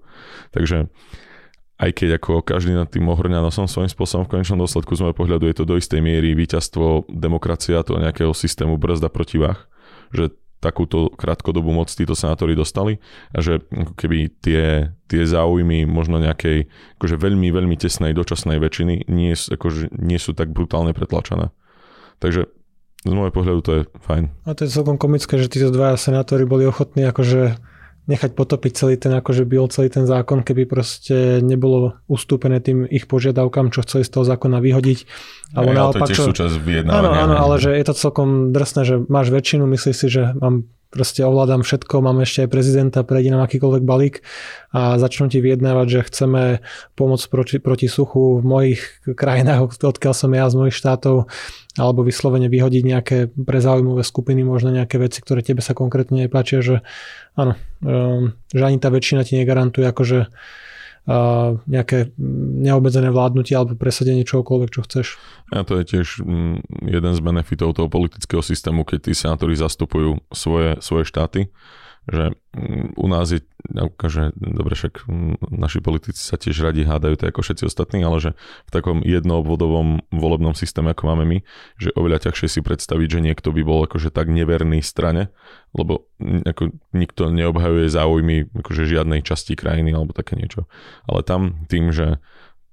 [0.54, 0.88] Takže
[1.82, 5.18] aj keď ako každý nad tým ohrňa nosom svojím spôsobom v konečnom dôsledku z môjho
[5.18, 9.66] pohľadu je to do istej miery víťazstvo demokracia, to nejakého systému brzda protivách,
[10.14, 10.30] že
[10.62, 13.02] takúto krátkodobú moc títo senátori dostali
[13.34, 13.66] a že
[13.98, 16.70] keby tie, tie záujmy možno nejakej
[17.02, 21.50] akože veľmi, veľmi tesnej dočasnej väčšiny nie, akože nie sú tak brutálne pretlačené.
[22.22, 22.46] Takže
[23.02, 24.30] z môjho pohľadu to je fajn.
[24.46, 27.58] A to je celkom komické, že títo dvaja senátori boli ochotní akože
[28.10, 33.06] nechať potopiť celý ten, akože byl celý ten zákon, keby proste nebolo ustúpené tým ich
[33.06, 35.00] požiadavkám, čo chceli z toho zákona vyhodiť.
[35.54, 36.30] Alebo ja, naopak, to je tiež čo...
[36.34, 36.56] súčasť
[36.90, 40.66] Áno, áno, ale že je to celkom drsné, že máš väčšinu, myslíš si, že mám
[40.92, 44.22] proste ovládam všetko, mám ešte aj prezidenta, prejde nám akýkoľvek balík
[44.76, 46.42] a začnú ti vyjednávať, že chceme
[47.00, 51.32] pomôcť proti, proti suchu v mojich krajinách, odkiaľ som ja z mojich štátov,
[51.80, 56.60] alebo vyslovene vyhodiť nejaké pre zaujímavé skupiny, možno nejaké veci, ktoré tebe sa konkrétne nepáčia,
[56.60, 56.84] že
[57.40, 57.56] áno,
[57.88, 60.28] ehm, že ani tá väčšina ti negarantuje akože
[61.66, 62.14] nejaké
[62.62, 65.08] neobmedzené vládnutie alebo presadenie čokoľvek, čo chceš.
[65.50, 70.22] A to je tiež mm, jeden z benefitov toho politického systému, keď tí senátori zastupujú
[70.30, 71.50] svoje, svoje štáty
[72.10, 73.46] že mm, u nás je,
[74.10, 78.18] že dobre, však mm, naši politici sa tiež radi hádajú, tak ako všetci ostatní, ale
[78.18, 78.32] že
[78.66, 81.38] v takom jednoobvodovom volebnom systéme, ako máme my,
[81.78, 85.30] že oveľa ťažšie si predstaviť, že niekto by bol akože tak neverný strane,
[85.78, 90.66] lebo ako nikto neobhajuje záujmy akože žiadnej časti krajiny alebo také niečo.
[91.06, 92.18] Ale tam tým, že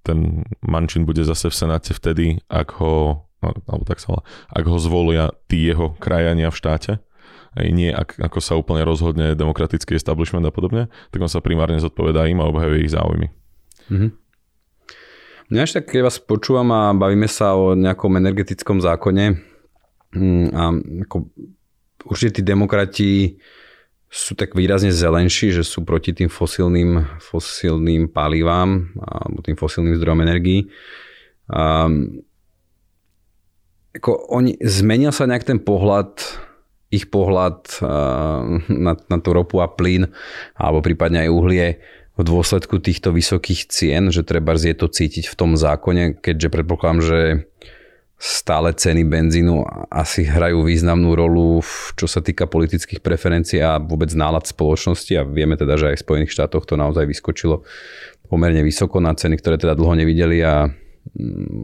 [0.08, 4.80] ten Mančin bude zase v Senáte vtedy, ak ho, no, alebo tak sa ak ho
[4.80, 6.92] zvolia tí jeho krajania v štáte,
[7.56, 11.80] aj nie ak, ako sa úplne rozhodne demokratický establishment a podobne, tak on sa primárne
[11.82, 13.28] zodpovedá im a obhajuje ich záujmy.
[13.88, 14.10] Mm-hmm.
[15.48, 19.40] Mňa ešte keď vás počúvam a bavíme sa o nejakom energetickom zákone
[20.12, 20.62] mm, a
[21.08, 21.16] ako,
[22.04, 23.10] určite tí demokrati
[24.08, 30.24] sú tak výrazne zelenší, že sú proti tým fosílnym, fosílnym palivám alebo tým fosílnym zdrojom
[30.24, 30.72] energií.
[31.52, 31.92] A,
[33.96, 36.24] ako oni, zmenil sa nejak ten pohľad
[36.88, 37.84] ich pohľad
[38.68, 40.08] na, na tú ropu a plyn,
[40.56, 41.66] alebo prípadne aj uhlie
[42.18, 47.00] v dôsledku týchto vysokých cien, že treba je to cítiť v tom zákone, keďže predpokladám,
[47.04, 47.20] že
[48.18, 49.62] stále ceny benzínu
[49.94, 51.62] asi hrajú významnú rolu,
[51.94, 55.14] čo sa týka politických preferencií a vôbec nálad spoločnosti.
[55.14, 57.62] A vieme teda, že aj v Spojených štátoch to naozaj vyskočilo
[58.26, 60.66] pomerne vysoko na ceny, ktoré teda dlho nevideli a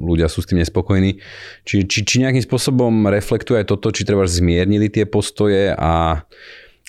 [0.04, 1.20] ľudia sú s tým nespokojní.
[1.66, 6.24] Či, či, či nejakým spôsobom reflektuje aj toto, či treba zmiernili tie postoje a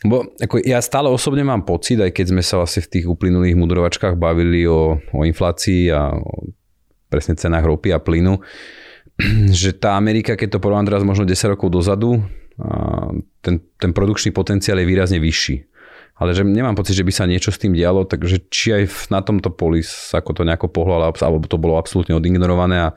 [0.05, 3.55] Bo ako ja stále osobne mám pocit, aj keď sme sa vlastne v tých uplynulých
[3.57, 6.51] mudrovačkách bavili o, o inflácii a o
[7.07, 8.37] presne cenách ropy a plynu,
[9.63, 12.21] že tá Amerika, keď to porovnám teraz možno 10 rokov dozadu,
[13.43, 15.74] ten, ten produkčný potenciál je výrazne vyšší
[16.15, 19.19] ale že nemám pocit, že by sa niečo s tým dialo, takže či aj na
[19.19, 19.83] tomto poli
[20.15, 22.93] ako to nejako pohlo, alebo to bolo absolútne odignorované a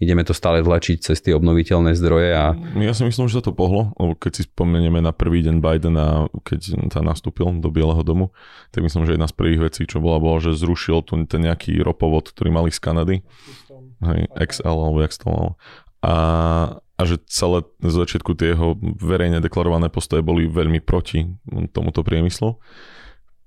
[0.00, 2.32] ideme to stále tlačiť cez tie obnoviteľné zdroje.
[2.32, 2.56] A...
[2.80, 6.32] Ja si myslím, že sa to pohlo, lebo keď si spomenieme na prvý deň Bidena,
[6.48, 8.32] keď sa nastúpil do Bieleho domu,
[8.72, 11.76] tak myslím, že jedna z prvých vecí, čo bola, bola, že zrušil tu ten nejaký
[11.84, 13.16] ropovod, ktorý mali z Kanady.
[14.00, 15.48] Hej, XL, alebo jak to mal.
[16.02, 16.14] A,
[17.02, 21.26] a že celé z začiatku tie jeho verejne deklarované postoje boli veľmi proti
[21.74, 22.62] tomuto priemyslu.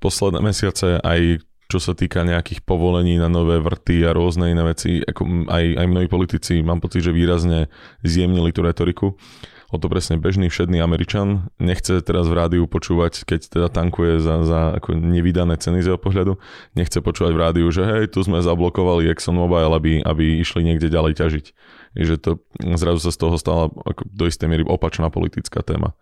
[0.04, 5.02] Posledné mesiace aj čo sa týka nejakých povolení na nové vrty a rôzne iné veci,
[5.02, 7.74] ako aj, aj mnohí politici mám pocit, že výrazne
[8.06, 9.18] zjemnili tú retoriku.
[9.74, 14.46] O to presne bežný všedný Američan nechce teraz v rádiu počúvať, keď teda tankuje za,
[14.46, 16.38] za ako nevydané ceny z jeho pohľadu,
[16.78, 21.18] nechce počúvať v rádiu, že hej, tu sme zablokovali ExxonMobil, aby, aby išli niekde ďalej
[21.18, 21.46] ťažiť
[21.95, 22.43] že to
[22.75, 25.95] zrazu sa z toho stala ako do istej miery opačná politická téma.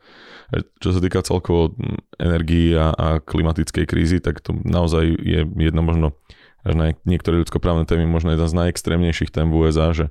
[0.81, 1.77] Čo sa týka celkovo
[2.17, 6.17] energii a, a klimatickej krízy, tak to naozaj je jedno možno
[6.63, 10.09] až na niektoré ľudskoprávne témy možno jedna z najextrémnejších tém v USA, že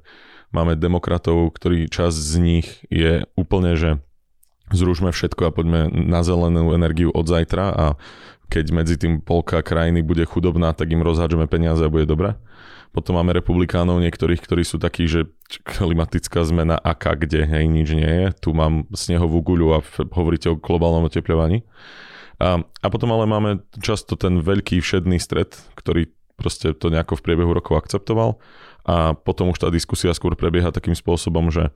[0.52, 3.90] máme demokratov, ktorý čas z nich je úplne, že
[4.72, 7.86] zrušme všetko a poďme na zelenú energiu od zajtra a
[8.52, 12.36] keď medzi tým polka krajiny bude chudobná, tak im rozhádžeme peniaze a bude dobré.
[12.92, 15.32] Potom máme republikánov niektorých, ktorí sú takí, že
[15.64, 18.28] klimatická zmena aká kde, hej, nič nie je.
[18.36, 19.78] Tu mám snehovú guľu a
[20.12, 21.64] hovoríte o globálnom oteplovaní.
[22.36, 27.24] A, a potom ale máme často ten veľký všedný stred, ktorý proste to nejako v
[27.24, 28.40] priebehu rokov akceptoval
[28.82, 31.70] a potom už tá diskusia skôr prebieha takým spôsobom, že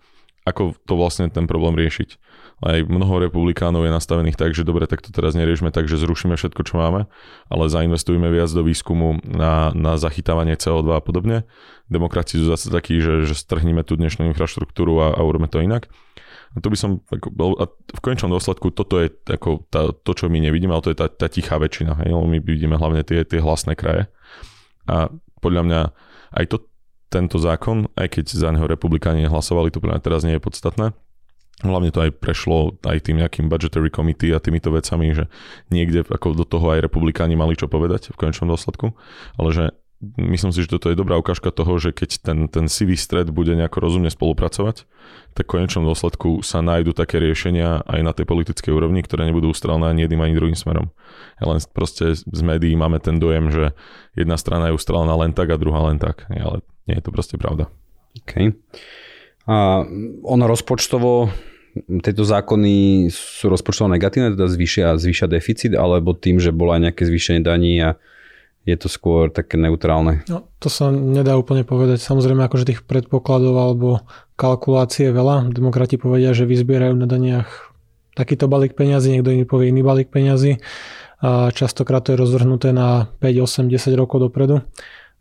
[0.47, 2.23] ako to vlastne ten problém riešiť.
[2.57, 6.39] Aj mnoho republikánov je nastavených tak, že dobre, tak to teraz neriešme tak, že zrušíme
[6.41, 7.05] všetko, čo máme,
[7.53, 11.45] ale zainvestujeme viac do výskumu na, na zachytávanie CO2 a podobne.
[11.93, 15.91] Demokrati sú zase takí, že, že strhníme tú dnešnú infraštruktúru a, a urobíme to inak.
[16.57, 20.41] A to by som, a v konečnom dôsledku toto je ako tá, to, čo my
[20.41, 22.01] nevidíme, ale to je tá, tá tichá väčšina.
[22.01, 22.17] Hej?
[22.17, 24.09] My vidíme hlavne tie, tie hlasné kraje.
[24.89, 25.13] A
[25.45, 25.81] podľa mňa
[26.33, 26.57] aj to,
[27.09, 30.93] tento zákon, aj keď za neho republikáni nehlasovali, to pre teraz nie je podstatné.
[31.65, 35.25] Hlavne to aj prešlo aj tým nejakým budgetary committee a týmito vecami, že
[35.73, 38.93] niekde ako do toho aj republikáni mali čo povedať v konečnom dôsledku,
[39.41, 39.65] ale že
[40.21, 43.57] myslím si, že toto je dobrá ukážka toho, že keď ten, ten sivý stred bude
[43.57, 44.85] nejako rozumne spolupracovať,
[45.33, 49.57] tak v konečnom dôsledku sa nájdu také riešenia aj na tej politickej úrovni, ktoré nebudú
[49.57, 50.93] ustrelné ani jedným ani druhým smerom.
[51.41, 53.73] Ja len proste z médií máme ten dojem, že
[54.13, 56.29] jedna strana je ustrelená len tak a druhá len tak.
[56.29, 57.71] Ale nie je to proste pravda.
[58.23, 58.57] OK.
[59.47, 59.87] A
[60.27, 61.31] ono rozpočtovo,
[62.03, 67.45] tieto zákony sú rozpočtovo negatívne, teda zvýšia, zvýšia deficit, alebo tým, že bola nejaké zvýšenie
[67.45, 67.95] daní a
[68.67, 70.27] je to skôr také neutrálne?
[70.27, 72.03] No, to sa nedá úplne povedať.
[72.03, 74.03] Samozrejme, akože tých predpokladov alebo
[74.35, 75.55] kalkulácie je veľa.
[75.55, 77.71] Demokrati povedia, že vyzbierajú na daniach
[78.19, 80.59] takýto balík peňazí, niekto iný povie iný balík peňazí.
[81.23, 84.67] A častokrát to je rozvrhnuté na 5, 8, 10 rokov dopredu.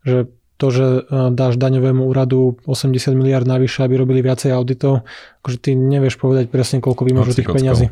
[0.01, 0.99] Že to, že e,
[1.35, 5.03] dáš daňovému úradu 80 miliard navyše, aby robili viacej auditov,
[5.43, 7.91] akože ty nevieš povedať presne, koľko vymažu tých peňazí.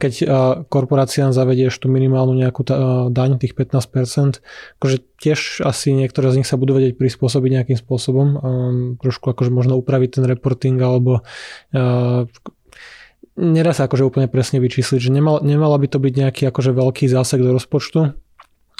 [0.00, 0.24] Keď e,
[0.72, 2.68] korporáciám zavedieš tú minimálnu nejakú e,
[3.12, 4.40] daň, tých 15%,
[4.80, 8.26] akože tiež asi niektoré z nich sa budú vedieť prispôsobiť nejakým spôsobom,
[9.04, 11.20] trošku akože možno upraviť ten reporting alebo
[13.36, 17.04] nedá sa akože úplne presne vyčísliť, že nemal, nemala by to byť nejaký akože veľký
[17.08, 18.16] zásek do rozpočtu,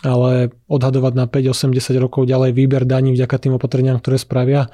[0.01, 4.73] ale odhadovať na 5, 8, 10 rokov ďalej výber daní vďaka tým opatreniam, ktoré spravia.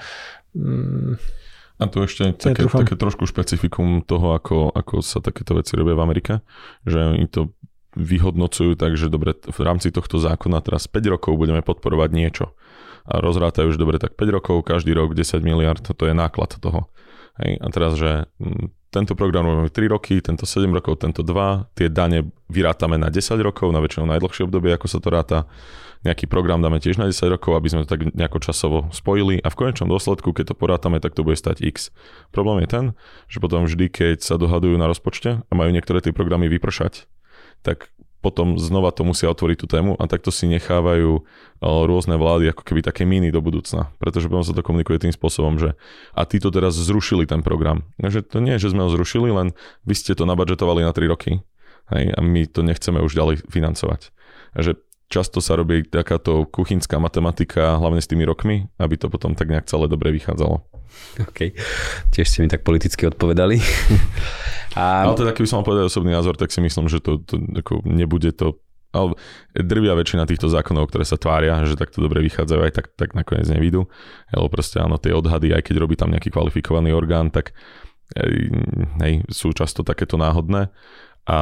[0.55, 1.19] Mm,
[1.77, 6.05] a tu ešte také, také trošku špecifikum toho, ako, ako sa takéto veci robia v
[6.09, 6.41] Amerike,
[6.89, 7.53] že oni to
[7.97, 12.57] vyhodnocujú tak, že dobre, v rámci tohto zákona teraz 5 rokov budeme podporovať niečo.
[13.07, 16.89] A rozrátajú, že dobre, tak 5 rokov, každý rok 10 miliard, to je náklad toho.
[17.37, 21.77] Hej, a teraz, že mm, tento program robíme 3 roky, tento 7 rokov, tento 2,
[21.77, 25.39] tie dane vyrátame na 10 rokov, na väčšinou najdlhšie obdobie, ako sa to ráta.
[26.09, 29.53] Nejaký program dáme tiež na 10 rokov, aby sme to tak nejako časovo spojili a
[29.53, 31.93] v konečnom dôsledku, keď to porátame, tak to bude stať X.
[32.33, 32.85] Problém je ten,
[33.29, 37.05] že potom vždy, keď sa dohadujú na rozpočte a majú niektoré tie programy vypršať,
[37.67, 37.91] tak
[38.27, 41.23] potom znova to musia otvoriť tú tému a takto si nechávajú
[41.63, 45.63] rôzne vlády ako keby také miny do budúcna, pretože potom sa to komunikuje tým spôsobom,
[45.63, 45.79] že
[46.11, 47.87] a títo teraz zrušili ten program.
[48.03, 49.55] Takže to nie je, že sme ho zrušili, len
[49.87, 51.47] vy ste to nabadžetovali na 3 roky
[51.95, 54.11] hej, a my to nechceme už ďalej financovať.
[54.59, 54.73] Takže
[55.07, 59.71] často sa robí takáto kuchynská matematika, hlavne s tými rokmi, aby to potom tak nejak
[59.71, 60.67] celé dobre vychádzalo.
[61.23, 61.57] OK.
[62.13, 63.57] Tiež ste mi tak politicky odpovedali.
[64.77, 65.09] A...
[65.09, 67.81] Ale teda, keby som mal povedať osobný názor, tak si myslím, že to, to ako
[67.89, 68.61] nebude to
[68.97, 69.13] ale
[69.53, 73.45] drvia väčšina týchto zákonov, ktoré sa tvária, že takto dobre vychádzajú, aj tak, tak nakoniec
[73.45, 73.93] nevidú.
[74.33, 77.53] Lebo proste áno, tie odhady, aj keď robí tam nejaký kvalifikovaný orgán, tak
[79.03, 80.73] hej, sú často takéto náhodné.
[81.27, 81.39] A,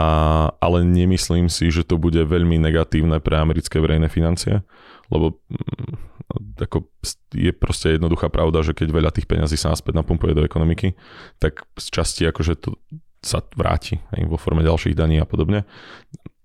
[0.64, 4.64] ale nemyslím si, že to bude veľmi negatívne pre americké verejné financie,
[5.08, 6.88] lebo mm, ako
[7.34, 10.96] je proste jednoduchá pravda, že keď veľa tých peňazí sa naspäť napumpuje do ekonomiky,
[11.38, 12.78] tak z časti akože to
[13.24, 15.64] sa vráti aj vo forme ďalších daní a podobne.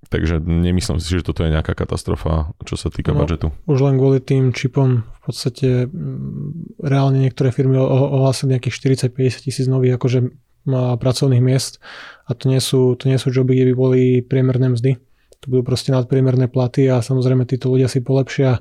[0.10, 3.54] Takže nemyslím si, že toto je nejaká katastrofa, čo sa týka no, budžetu.
[3.70, 9.68] Už len kvôli tým čipom v podstate mm, reálne niektoré firmy ohlásili nejakých 40-50 tisíc
[9.70, 10.34] nových akože
[10.76, 11.78] pracovných miest
[12.26, 14.98] a to nie sú, to nie sú joby, kde by boli priemerné mzdy.
[15.40, 18.60] To budú proste nadpriemerné platy a samozrejme títo ľudia si polepšia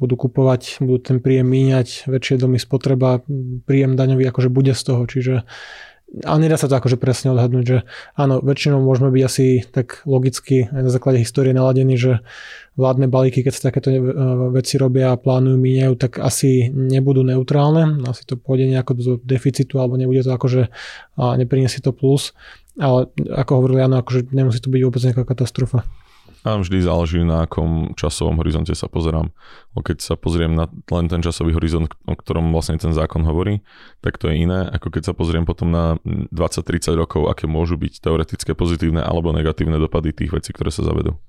[0.00, 3.20] budú kupovať, budú ten príjem míňať, väčšie domy spotreba,
[3.68, 5.44] príjem daňový akože bude z toho, čiže
[6.26, 7.78] ale nedá sa to akože presne odhadnúť, že
[8.18, 12.18] áno, väčšinou môžeme byť asi tak logicky aj na základe histórie naladení, že
[12.74, 14.02] vládne balíky, keď sa takéto e,
[14.50, 19.78] veci robia a plánujú, míňajú, tak asi nebudú neutrálne, asi to pôjde nejako do deficitu
[19.78, 20.66] alebo nebude to akože
[21.14, 22.34] a nepriniesie to plus,
[22.74, 25.86] ale ako hovorili, áno, akože nemusí to byť vôbec nejaká katastrofa.
[26.40, 29.28] A vždy záleží na akom časovom horizonte sa pozerám.
[29.76, 33.60] Keď sa pozriem na len ten časový horizont, o ktorom vlastne ten zákon hovorí,
[34.00, 36.00] tak to je iné, ako keď sa pozriem potom na
[36.32, 41.20] 20-30 rokov, aké môžu byť teoretické pozitívne alebo negatívne dopady tých vecí, ktoré sa zavedú.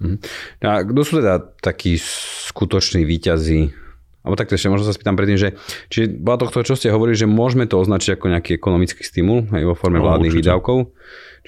[0.00, 0.16] Mhm.
[0.64, 3.89] A kto sú teda takí skutoční výťazí
[4.30, 5.58] alebo takto ešte možno sa spýtam predtým, že
[5.90, 9.66] či bola to, čo ste hovorili, že môžeme to označiť ako nejaký ekonomický stimul aj
[9.66, 10.94] vo forme no, vládnych výdavkov.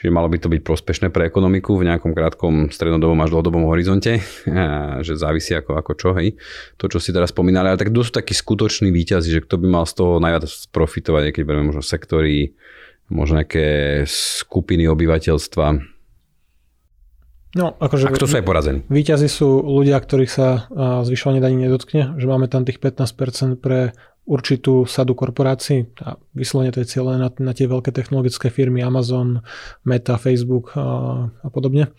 [0.02, 4.18] Čiže malo by to byť prospešné pre ekonomiku v nejakom krátkom strednodobom až dlhodobom horizonte,
[5.06, 6.34] že závisí ako, ako čo, hej.
[6.82, 9.66] To, čo si teraz spomínali, ale tak kto sú takí skutoční výťazí, že kto by
[9.70, 12.58] mal z toho najviac profitovať, keď bereme možno sektory,
[13.12, 15.91] možno nejaké skupiny obyvateľstva,
[17.52, 18.78] No, akože a kto sú aj porazení?
[18.88, 20.72] Výťazí sú ľudia, ktorých sa
[21.04, 26.78] zvyšovanie daní nedotkne, že máme tam tých 15% pre určitú sadu korporácií a vyslovene to
[26.86, 29.42] je cieľe na, na tie veľké technologické firmy Amazon,
[29.82, 31.90] Meta, Facebook a, a podobne.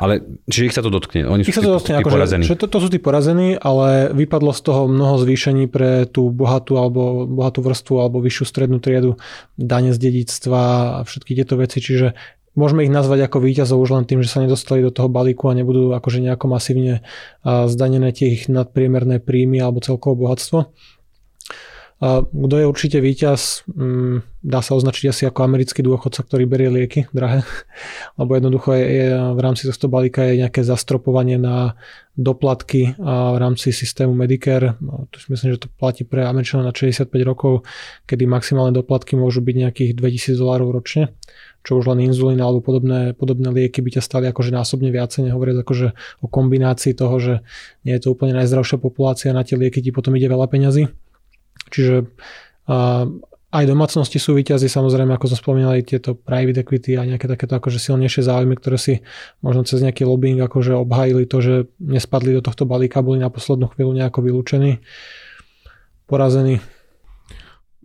[0.00, 1.28] Ale čiže ich sa to dotkne?
[1.28, 4.16] Oni ich sú sa to dotkne, tí, akože, že to, to sú tí porazení, ale
[4.16, 9.20] vypadlo z toho mnoho zvýšení pre tú bohatú alebo bohatú vrstvu alebo vyššiu strednú triedu,
[9.60, 12.16] dane z dedictva a všetky tieto veci, čiže
[12.58, 15.54] môžeme ich nazvať ako výťazov už len tým, že sa nedostali do toho balíku a
[15.54, 17.06] nebudú akože nejako masívne
[17.46, 20.74] zdanené tie ich nadpriemerné príjmy alebo celkovo bohatstvo.
[21.98, 27.10] Kto je určite víťaz, mm, dá sa označiť asi ako americký dôchodca, ktorý berie lieky
[27.10, 27.42] drahé,
[28.22, 31.74] lebo jednoducho je, je, v rámci tohto balíka je nejaké zastropovanie na
[32.14, 34.78] doplatky a v rámci systému Medicare.
[34.78, 37.66] No, to myslím, že to platí pre Američanov na 65 rokov,
[38.06, 41.18] kedy maximálne doplatky môžu byť nejakých 2000 dolárov ročne
[41.68, 45.60] čo už len inzulín alebo podobné, podobné lieky by ťa stali akože násobne viacej, nehovoriac
[45.60, 45.92] akože
[46.24, 47.34] o kombinácii toho, že
[47.84, 50.88] nie je to úplne najzdravšia populácia, na tie lieky ti potom ide veľa peňazí.
[51.68, 53.04] Čiže uh,
[53.52, 57.60] aj domácnosti sú výťazí, samozrejme, ako som spomínal, aj tieto private equity a nejaké takéto
[57.60, 59.04] akože silnejšie záujmy, ktoré si
[59.44, 61.54] možno cez nejaký lobbying akože obhajili to, že
[61.84, 64.80] nespadli do tohto balíka, boli na poslednú chvíľu nejako vylúčení,
[66.08, 66.64] porazení.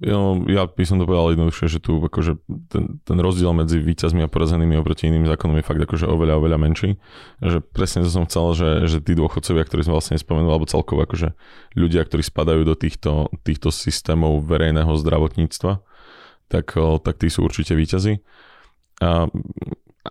[0.03, 2.35] Ja by som to povedal jednoduchšie, že tu akože
[2.67, 6.57] ten, ten rozdiel medzi výťazmi a porazenými oproti iným zákonom je fakt akože oveľa, oveľa
[6.59, 6.99] menší.
[7.39, 11.07] Že presne to som chcel, že, že tí dôchodcovia, ktorí sme vlastne spomenuli, alebo celkovo
[11.07, 11.31] akože
[11.79, 15.79] ľudia, ktorí spadajú do týchto, týchto systémov verejného zdravotníctva,
[16.51, 18.19] tak, tak tí sú určite výťazí.
[18.99, 19.31] A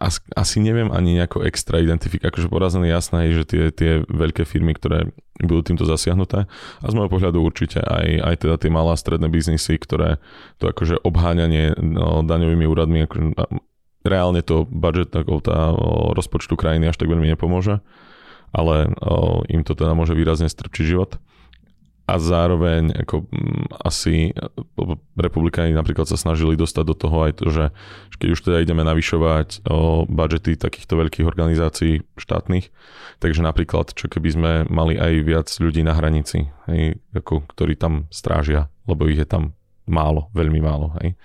[0.00, 4.48] as, asi neviem ani nejako extra identifikovať, akože porazené jasné je, že tie, tie veľké
[4.48, 6.48] firmy, ktoré budú týmto zasiahnuté.
[6.80, 10.16] A z môjho pohľadu určite aj, aj teda tie malé a stredné biznisy, ktoré
[10.56, 13.36] to akože obháňanie no, daňovými úradmi, akože,
[14.02, 15.22] reálne to budget tá,
[15.72, 17.84] o, rozpočtu krajiny až tak veľmi nepomôže,
[18.50, 21.20] ale o, im to teda môže výrazne strpčiť život
[22.02, 24.34] a zároveň ako mm, asi
[25.14, 27.64] republikáni napríklad sa snažili dostať do toho aj to, že
[28.18, 32.74] keď už teda ideme navyšovať o, budžety takýchto veľkých organizácií štátnych,
[33.22, 38.10] takže napríklad čo keby sme mali aj viac ľudí na hranici, hej, ako, ktorí tam
[38.10, 39.54] strážia, lebo ich je tam
[39.86, 40.94] málo, veľmi málo.
[41.02, 41.18] Hej.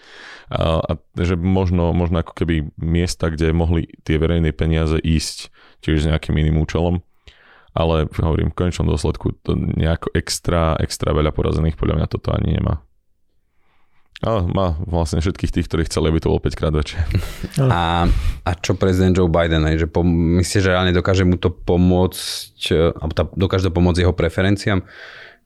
[0.49, 5.53] A, a že možno, možno ako keby miesta, kde mohli tie verejné peniaze ísť
[5.85, 7.05] tiež s nejakým iným účelom,
[7.77, 12.57] ale hovorím, v konečnom dôsledku to nejako extra, extra veľa porazených podľa mňa toto ani
[12.57, 12.81] nemá.
[14.17, 16.97] Ale má vlastne všetkých tých, ktorí chceli, aby to bolo 5 krát väčšie.
[17.69, 18.09] A,
[18.41, 19.61] a čo prezident Joe Biden?
[19.61, 20.01] Že po,
[20.41, 24.81] myslíš, že reálne dokáže mu to pomôcť, alebo tá, dokáže to pomôcť jeho preferenciám?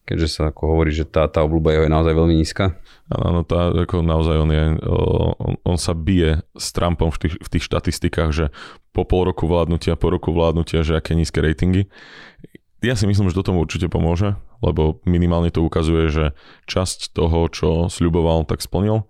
[0.01, 2.75] Keďže sa ako hovorí, že tá, tá obľúba jeho je naozaj veľmi nízka.
[3.07, 7.47] Áno, tá, ako naozaj on, je, on, on sa bije s Trumpom v tých, v
[7.47, 8.45] tých štatistikách, že
[8.91, 11.87] po pol roku vládnutia, po roku vládnutia, že aké nízke ratingy.
[12.81, 14.35] Ja si myslím, že to tomu určite pomôže,
[14.65, 16.25] lebo minimálne to ukazuje, že
[16.65, 19.05] časť toho, čo sľuboval, tak splnil.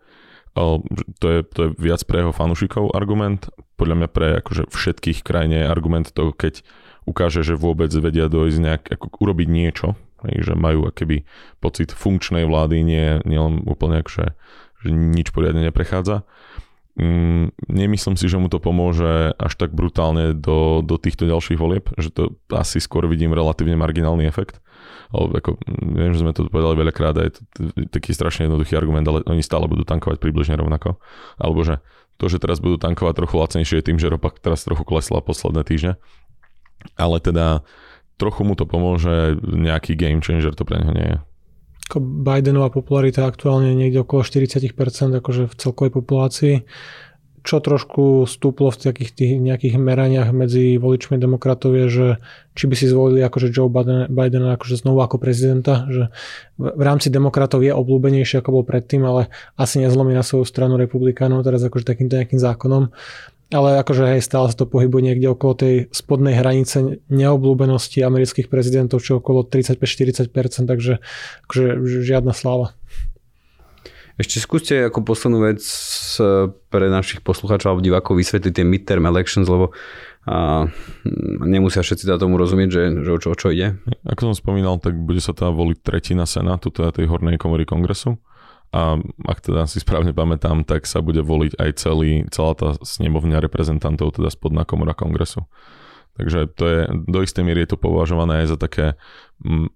[0.51, 3.47] To je, to je viac pre jeho fanúšikov argument.
[3.79, 6.59] Podľa mňa pre akože všetkých krajine je argument to, keď
[7.07, 9.95] ukáže, že vôbec vedia dojsť nejak, ako urobiť niečo,
[10.25, 11.25] že majú akéby
[11.57, 14.37] pocit funkčnej vlády, nie, nie len úplne akože,
[14.81, 16.25] že nič poriadne neprechádza.
[16.99, 21.87] Mm, nemyslím si, že mu to pomôže až tak brutálne do, do týchto ďalších volieb,
[21.95, 24.59] že to asi skôr vidím relatívne marginálny efekt.
[25.15, 27.41] Ale ako, viem, že sme to povedali veľakrát a je to
[27.91, 30.99] taký strašne jednoduchý argument, ale oni stále budú tankovať približne rovnako.
[31.39, 31.79] Alebo že
[32.19, 35.63] to, že teraz budú tankovať trochu lacnejšie je tým, že ropa teraz trochu klesla posledné
[35.63, 35.93] týždne.
[36.99, 37.63] Ale teda
[38.21, 41.17] trochu mu to pomôže, nejaký game changer to pre neho nie je.
[41.99, 44.71] Bidenová popularita aktuálne niekde okolo 40%
[45.19, 46.55] akože v celkovej populácii,
[47.41, 52.07] čo trošku stúplo v takých tých nejakých meraniach medzi voličmi demokratov je, že
[52.53, 56.13] či by si zvolili akože Joe Biden, Biden akože znovu ako prezidenta, že
[56.61, 61.41] v rámci demokratov je obľúbenejší ako bol predtým, ale asi nezlomí na svoju stranu republikánov
[61.41, 62.93] teraz akože takýmto nejakým zákonom
[63.51, 69.03] ale akože hej, stále sa to pohybuje niekde okolo tej spodnej hranice neobľúbenosti amerických prezidentov,
[69.03, 70.31] čo okolo 35-40%,
[70.67, 71.03] takže
[71.47, 71.65] akože
[72.01, 72.73] žiadna sláva.
[74.19, 75.63] Ešte skúste ako poslednú vec
[76.69, 79.73] pre našich poslucháčov alebo divákov vysvetliť tie midterm elections, lebo
[80.21, 80.69] a
[81.41, 83.81] nemusia všetci dať tomu rozumieť, že, že o, čo, o čo ide.
[84.05, 88.21] Ako som spomínal, tak bude sa tá voliť tretina senátu, teda tej hornej komory kongresu
[88.71, 88.95] a
[89.27, 94.15] ak teda si správne pamätám, tak sa bude voliť aj celý, celá tá snemovňa reprezentantov,
[94.15, 95.43] teda spodná komora kongresu.
[96.15, 98.99] Takže to je, do istej miery je to považované aj za také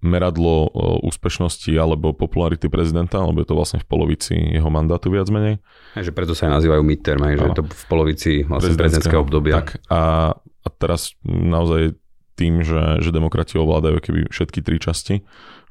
[0.04, 0.68] meradlo
[1.04, 5.64] úspešnosti alebo popularity prezidenta, lebo je to vlastne v polovici jeho mandátu viac menej.
[5.96, 9.64] že preto sa aj nazývajú midterm, aj, že je to v polovici vlastne prezidentského obdobia.
[9.64, 11.96] Tak a, a teraz naozaj
[12.36, 15.24] tým, že, že demokrati ovládajú keby všetky tri časti,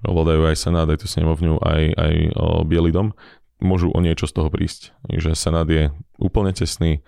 [0.04, 3.12] ovládajú aj Senát, aj tú snemovňu, aj, aj o, Bielý dom,
[3.60, 4.96] môžu o niečo z toho prísť.
[5.08, 7.04] Že Senát je úplne tesný,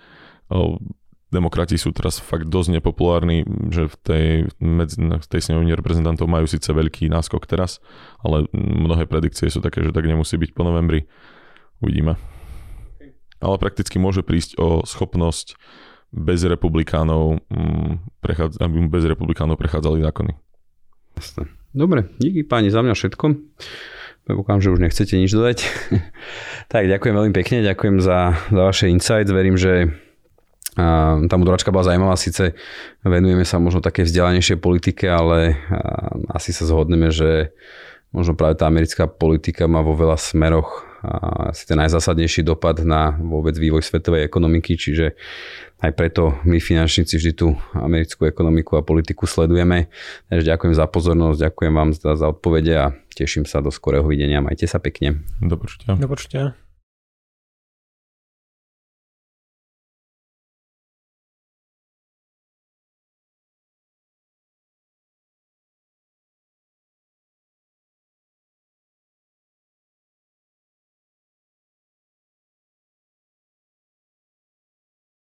[0.52, 0.76] o,
[1.32, 3.42] demokrati sú teraz fakt dosť nepopulárni,
[3.72, 4.28] že v tej,
[4.62, 7.82] medzi, v tej snemovni reprezentantov majú síce veľký náskok teraz,
[8.22, 11.10] ale mnohé predikcie sú také, že tak nemusí byť po novembri.
[11.82, 12.16] Uvidíme.
[13.36, 15.60] Ale prakticky môže prísť o schopnosť
[16.12, 20.32] bez republikánov, mm, prechádza, aby bez republikánov prechádzali zákony.
[21.16, 21.44] Jasne.
[21.76, 23.24] Dobre, díky páni za mňa všetko.
[24.26, 25.58] Predpokladám, že už nechcete nič dodať.
[26.72, 29.30] tak ďakujem veľmi pekne, ďakujem za, za vaše insights.
[29.30, 29.92] Verím, že
[30.74, 32.56] a, tá modráčka bola zaujímavá, síce
[33.06, 37.54] venujeme sa možno také vzdelanejšej politike, ale a, asi sa zhodneme, že
[38.10, 40.86] možno práve tá americká politika má vo veľa smeroch
[41.52, 45.14] asi ten najzásadnejší dopad na vôbec vývoj svetovej ekonomiky, čiže
[45.76, 49.92] aj preto my finančníci vždy tú americkú ekonomiku a politiku sledujeme.
[50.32, 54.40] Takže ďakujem za pozornosť, ďakujem vám za, za odpovede a teším sa do skorého videnia.
[54.40, 55.20] Majte sa pekne.
[55.44, 55.94] Do počutia.
[55.96, 56.65] Do počutia.